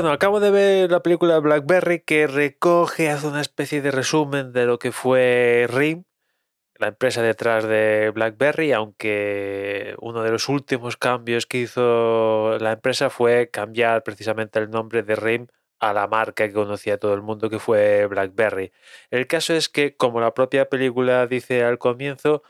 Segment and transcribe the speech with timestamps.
[0.00, 4.64] Bueno, acabo de ver la película Blackberry que recoge, hace una especie de resumen de
[4.64, 6.04] lo que fue RIM,
[6.78, 13.10] la empresa detrás de BlackBerry, aunque uno de los últimos cambios que hizo la empresa
[13.10, 15.48] fue cambiar precisamente el nombre de RIM
[15.80, 18.72] a la marca que conocía todo el mundo, que fue BlackBerry.
[19.10, 22.42] El caso es que, como la propia película dice al comienzo,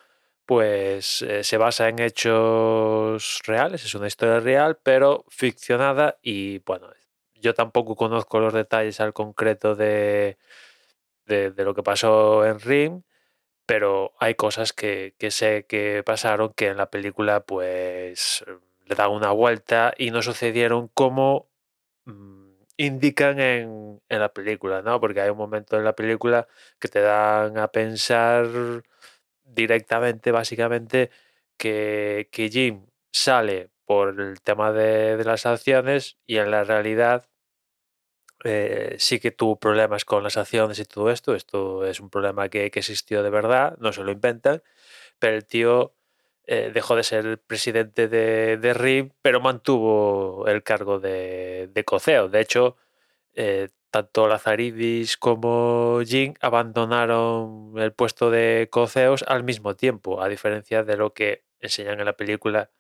[0.46, 6.90] pues eh, se basa en hechos reales, es una historia real, pero ficcionada y bueno,
[7.40, 10.38] yo tampoco conozco los detalles al concreto de,
[11.26, 13.02] de, lo que pasó en RIM,
[13.66, 18.44] pero hay cosas que, que, sé que pasaron que en la película pues
[18.86, 21.48] le dan una vuelta y no sucedieron como
[22.06, 25.00] mm, indican en, en, la película, ¿no?
[25.00, 28.48] Porque hay un momento en la película que te dan a pensar
[29.44, 31.10] directamente, básicamente,
[31.56, 37.28] que, que Jim sale por el tema de, las acciones y en la realidad
[38.44, 41.34] eh, sí que tuvo problemas con las acciones y todo esto.
[41.34, 44.62] Esto es un problema que, existió de verdad, no se lo inventan,
[45.18, 45.96] pero el tío
[46.44, 52.28] eh, dejó de ser presidente de, de RIM, pero mantuvo el cargo de, de.
[52.30, 52.76] De hecho,
[53.34, 60.84] eh, tanto Lazaridis como Jin abandonaron el puesto de coceos al mismo tiempo, a diferencia
[60.84, 62.70] de lo que enseñan en la película,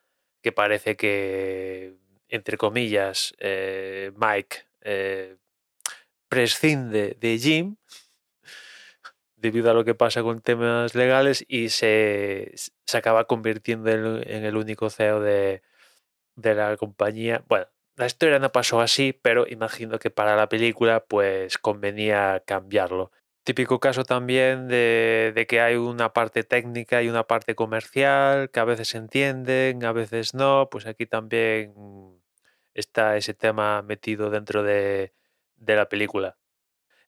[0.42, 1.96] que parece que,
[2.28, 5.36] entre comillas, eh, Mike eh,
[6.28, 7.76] prescinde de Jim
[9.36, 14.56] debido a lo que pasa con temas legales y se, se acaba convirtiendo en, el
[14.56, 15.62] único CEO de,
[16.36, 17.42] de la compañía.
[17.48, 23.12] Bueno, la historia no pasó así, pero imagino que para la película pues convenía cambiarlo.
[23.50, 28.64] Típico caso también de, que hay una parte técnica y una parte comercial que a
[28.64, 31.74] veces se entienden, a veces no, pues aquí también
[32.74, 35.14] está ese tema metido dentro de,
[35.56, 36.38] de la película.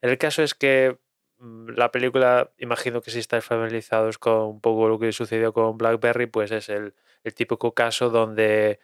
[0.00, 0.98] El caso es que
[1.38, 5.78] mm, la película, imagino que si estáis familiarizados con un poco lo que sucedió con
[5.78, 8.80] Blackberry, pues es el, el típico caso donde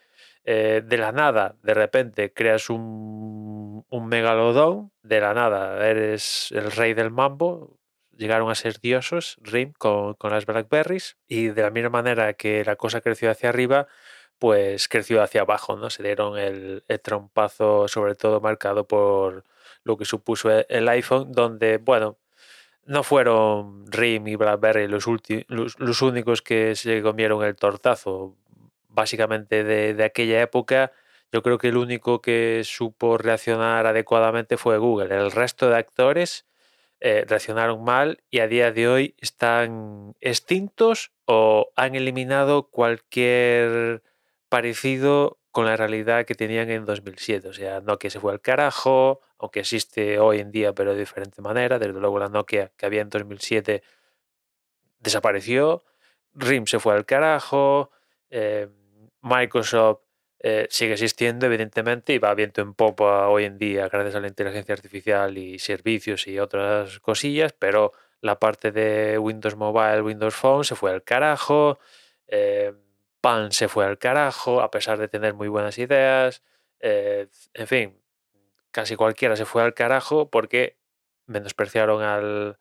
[0.51, 6.73] eh, de la nada, de repente, creas un, un megalodón, de la nada, eres el
[6.73, 7.77] rey del mambo,
[8.17, 12.65] llegaron a ser diosos, RIM, con, con, las Blackberries, y de la misma manera que
[12.65, 13.89] la cosa creció hacia arriba,
[14.39, 15.91] pues creció hacia abajo, ¿no?
[15.91, 19.45] Se dieron el, el trompazo, sobre todo marcado por
[19.85, 22.17] lo que supuso el iPhone, donde, bueno,
[22.87, 25.05] no fueron RIM y BlackBerry los,
[25.49, 28.35] los, los únicos que se comieron el tortazo
[28.89, 30.93] básicamente de, de, aquella época,
[31.33, 35.15] yo creo que el único que supo reaccionar adecuadamente fue Google.
[35.15, 36.49] El resto de actores
[37.01, 44.03] eh, reaccionaron mal y a día de hoy están extintos o han eliminado cualquier
[44.49, 47.49] parecido con la realidad que tenían en 2007.
[47.49, 51.41] O sea, Nokia se fue al carajo, aunque existe hoy en día, pero de diferente
[51.41, 51.79] manera.
[51.79, 53.83] Desde luego la Nokia que había en 2007
[54.99, 55.85] desapareció.
[56.35, 57.91] RIM se fue al carajo.
[58.31, 58.69] Eh,
[59.23, 60.01] Microsoft
[60.41, 64.29] eh, sigue existiendo, evidentemente, y va viento en popa hoy en día gracias a la
[64.29, 70.65] inteligencia artificial y servicios y otras cosillas, pero la parte de Windows Mobile, Windows Phone
[70.65, 71.79] se fue al carajo,
[72.29, 72.73] eh,
[73.21, 76.43] Pan se fue al carajo, a pesar de tener muy buenas ideas,
[76.79, 78.01] eh, en fin,
[78.71, 80.79] casi cualquiera se fue al carajo porque
[81.27, 82.59] menospreciaron al,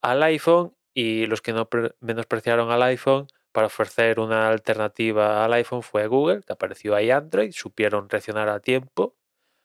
[0.00, 1.68] al iPhone y los que no
[2.00, 7.52] menospreciaron al iPhone para ofrecer una alternativa al iPhone fue Google, que apareció ahí Android,
[7.52, 9.16] supieron reaccionar a tiempo,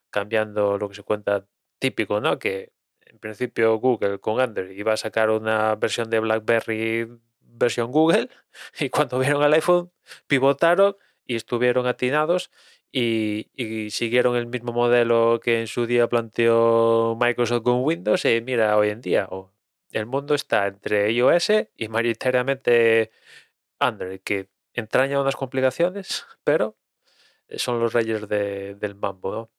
[0.10, 1.46] cambiando lo que se cuenta
[1.80, 2.40] típico, ¿no?
[2.40, 2.72] Que
[3.06, 7.08] en principio Google con Android iba a sacar una versión de BlackBerry
[7.40, 8.30] versión Google
[8.80, 9.92] y cuando vieron el iPhone
[10.28, 12.52] pivotaron y estuvieron atinados
[12.92, 18.42] y, y, siguieron el mismo modelo que en su día planteó Microsoft con Windows y
[18.42, 19.52] mira hoy en día oh,
[19.92, 23.12] el mundo está entre iOS y mayoritariamente
[23.88, 26.78] Android, que entraña unas complicaciones, pero
[27.48, 29.50] eh, son los reyes de, del mambo.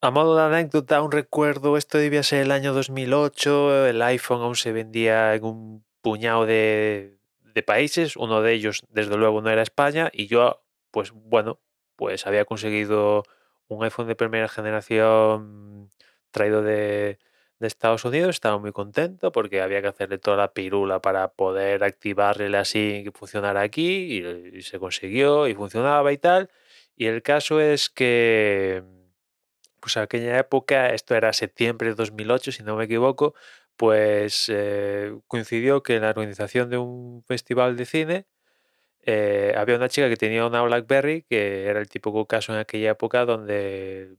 [0.00, 4.56] A modo de anécdota, un recuerdo, esto debía ser el año 2008, el iPhone aún
[4.56, 7.18] se vendía en un puñado de
[7.66, 11.60] países, uno de ellos desde luego no era España, y yo, pues bueno,
[11.96, 13.22] pues había conseguido
[13.68, 15.90] un iPhone de primera generación
[16.30, 17.18] traído de,
[17.64, 21.84] de Estados Unidos, estaba muy contento porque había que hacerle toda la pirula para poder
[21.84, 26.50] activarle así que funcionara aquí y, y, se consiguió y funcionaba y tal.
[26.96, 28.82] Y el caso es que,
[29.80, 33.34] pues aquella época, esto era septiembre de 2008, si no me equivoco,
[33.76, 38.26] pues eh, coincidió que en la organización de un festival de cine
[39.02, 42.92] eh, había una chica que tenía una BlackBerry, que era el típico caso en aquella
[42.92, 44.16] época donde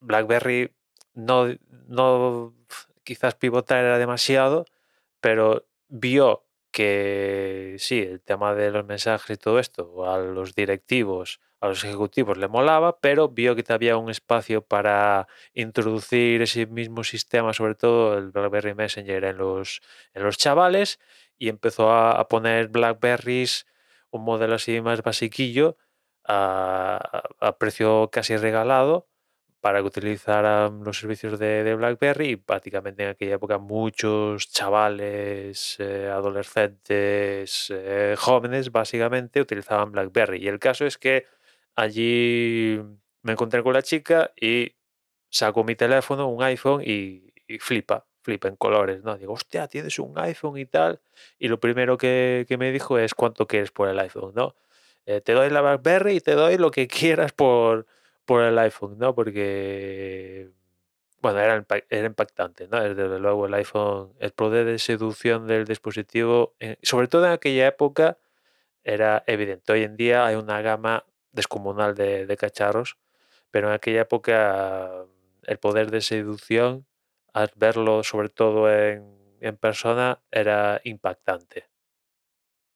[0.00, 0.72] BlackBerry
[1.16, 1.48] no,
[1.88, 2.54] no
[3.04, 4.66] quizás pivotar era demasiado,
[5.20, 11.40] pero vio que sí, el tema de los mensajes y todo esto, a los directivos,
[11.60, 17.02] a los ejecutivos le molaba, pero vio que había un espacio para introducir ese mismo
[17.04, 19.80] sistema, sobre todo el BlackBerry Messenger en los,
[20.14, 21.00] en los chavales,
[21.38, 23.66] y empezó a, poner BlackBerries,
[24.10, 25.78] un modelo así más basiquillo,
[26.24, 29.06] a precio casi regalado
[29.66, 36.08] para que utilizaran los servicios de, BlackBerry y prácticamente en aquella época muchos chavales, eh,
[36.08, 40.44] adolescentes, eh, jóvenes básicamente utilizaban BlackBerry.
[40.44, 41.26] Y el caso es que
[41.74, 42.80] allí
[43.22, 44.76] me encontré con la chica y
[45.30, 49.18] saco mi teléfono, un iPhone y, flipa, flipa en colores, ¿no?
[49.18, 51.00] Digo, hostia, tienes un iPhone y tal.
[51.40, 54.54] Y lo primero que, me dijo es cuánto quieres por el iPhone, ¿no?
[55.06, 57.88] Eh, te doy la BlackBerry y te doy lo que quieras por,
[58.26, 59.14] por el iPhone, ¿no?
[59.14, 60.50] Porque,
[61.22, 62.82] bueno, era, era impactante, ¿no?
[62.82, 67.66] Desde luego el iPhone, el poder de seducción del dispositivo, eh, sobre todo en aquella
[67.68, 68.18] época,
[68.84, 69.72] era evidente.
[69.72, 72.98] Hoy en día hay una gama descomunal de, cacharros,
[73.50, 75.06] pero en aquella época
[75.44, 76.86] el poder de seducción,
[77.32, 81.68] al verlo sobre todo en, en persona, era impactante.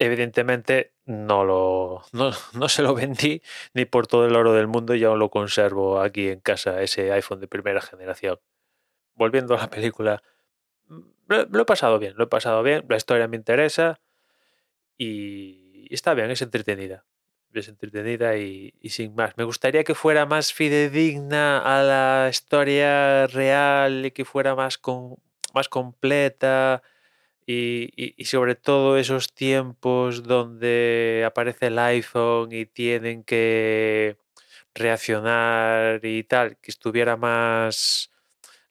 [0.03, 3.43] Evidentemente no, lo, no, se lo vendí
[3.75, 7.13] ni por todo el oro del mundo y aún lo conservo aquí en casa, ese
[7.13, 8.41] iPhone de primera generación.
[9.15, 10.23] Volviendo a la película,
[11.29, 14.01] lo, he pasado bien, lo he pasado bien, la historia me interesa
[14.97, 17.05] y, está bien, es entretenida.
[17.53, 19.37] Es entretenida y, y, sin más.
[19.37, 25.17] Me gustaría que fuera más fidedigna a la historia real y que fuera más, con,
[25.53, 26.83] más completa
[27.47, 34.17] y, sobre todo esos tiempos donde aparece el iPhone y tienen que
[34.75, 38.11] reaccionar y tal, que estuviera más,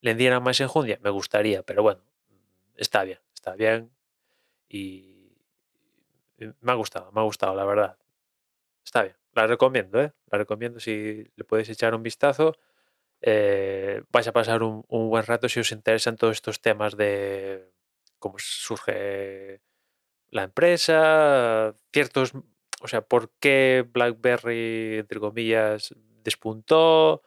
[0.01, 2.01] le dieran más enjundia, me gustaría, pero bueno,
[2.77, 3.92] está bien, está bien
[4.69, 5.36] y
[6.62, 7.98] me ha gustado, me ha gustado, la verdad.
[8.86, 10.13] Está bien, la recomiendo, ¿eh?
[10.31, 12.56] La recomiendo si le puedes echar un vistazo.
[13.21, 17.69] Eh, vais a pasar un buen rato si os interesan todos estos temas de
[18.19, 19.62] cómo surge
[20.30, 22.33] la empresa, ciertos,
[22.81, 27.24] o sea, por qué BlackBerry, entre comillas, despuntó,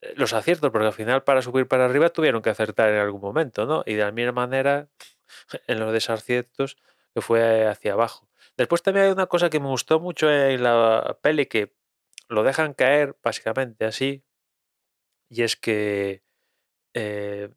[0.00, 3.20] eh, los aciertos, porque al final para subir para arriba tuvieron que acertar en algún
[3.20, 3.82] momento, ¿no?
[3.86, 4.88] Y de la misma manera
[5.66, 6.76] en los desaciertos
[7.14, 8.28] que fue hacia abajo.
[8.56, 11.74] Después también hay una cosa que me gustó mucho en la peli que
[12.28, 14.24] lo dejan caer básicamente así,
[15.28, 16.22] y es que,
[16.94, 17.50] eh,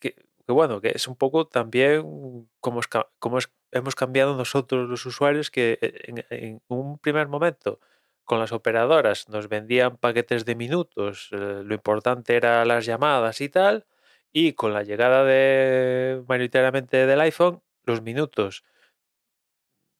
[0.00, 0.16] que
[0.48, 2.80] que bueno, que es un poco también como,
[3.18, 3.38] como
[3.70, 7.80] hemos cambiado nosotros los usuarios que eh, en, un primer momento
[8.24, 13.50] con las operadoras nos vendían paquetes de minutos, eh, lo importante era las llamadas y
[13.50, 13.84] tal,
[14.32, 18.64] y con la llegada de mayoritariamente del iPhone, los minutos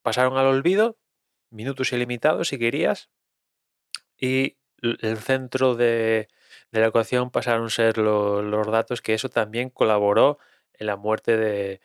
[0.00, 0.96] pasaron al olvido,
[1.50, 3.10] minutos ilimitados si querías,
[4.16, 6.28] y el centro de,
[6.72, 10.38] de la ecuación pasaron a ser los datos, que eso también colaboró
[10.74, 11.80] en la muerte de,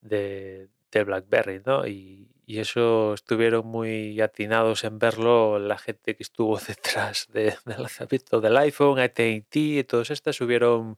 [0.00, 0.68] de,
[1.04, 1.86] BlackBerry, ¿no?
[1.86, 8.56] Y, eso estuvieron muy atinados en verlo la gente que estuvo detrás del lanzamiento del
[8.56, 10.96] iPhone, AT&T y todos estas subieron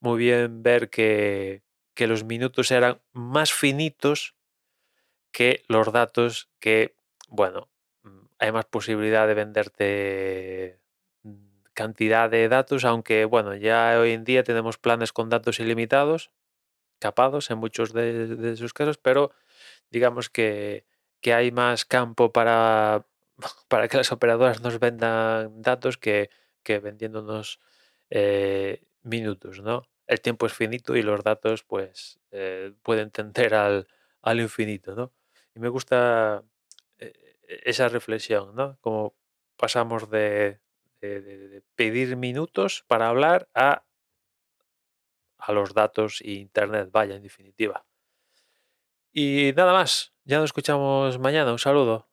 [0.00, 1.62] muy bien ver que,
[1.94, 4.34] que los minutos eran más finitos
[5.32, 6.96] que los datos que,
[7.28, 7.68] bueno,
[8.02, 10.80] mm, hay más posibilidad de venderte
[11.78, 16.32] cantidad de datos, aunque bueno, ya hoy en día tenemos planes con datos ilimitados,
[16.98, 19.30] capados en muchos de, sus casos, pero
[19.88, 20.86] digamos que,
[21.24, 23.06] hay más campo para,
[23.68, 26.30] para que las operadoras nos vendan datos que,
[26.64, 27.60] que vendiéndonos
[28.10, 29.84] eh, minutos, ¿no?
[30.08, 33.86] El tiempo es finito y los datos pues eh, pueden tender al,
[34.22, 35.12] al, infinito, ¿no?
[35.54, 36.42] Y me gusta
[36.98, 37.12] eh,
[37.46, 38.78] esa reflexión, ¿no?
[38.80, 39.14] Como
[39.56, 40.58] pasamos de,
[41.00, 43.84] de, pedir minutos para hablar a,
[45.38, 47.86] a los datos e Internet, vaya, en definitiva.
[49.12, 52.07] Y nada más, ya nos escuchamos mañana, un saludo.